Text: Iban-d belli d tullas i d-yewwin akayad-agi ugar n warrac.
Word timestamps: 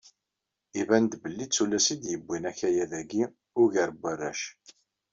Iban-d 0.81 1.13
belli 1.23 1.45
d 1.47 1.51
tullas 1.53 1.87
i 1.93 1.95
d-yewwin 2.01 2.49
akayad-agi 2.51 3.23
ugar 3.61 3.89
n 3.93 3.97
warrac. 4.01 4.41